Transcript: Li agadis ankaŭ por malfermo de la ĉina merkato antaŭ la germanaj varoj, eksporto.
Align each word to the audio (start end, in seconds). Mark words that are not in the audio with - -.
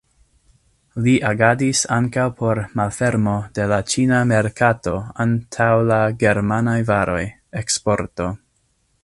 Li 1.07 1.11
agadis 1.31 1.81
ankaŭ 1.97 2.23
por 2.39 2.61
malfermo 2.79 3.35
de 3.59 3.67
la 3.73 3.79
ĉina 3.93 4.23
merkato 4.33 4.95
antaŭ 5.27 5.71
la 5.93 6.01
germanaj 6.25 6.79
varoj, 6.91 7.23
eksporto. 7.63 8.33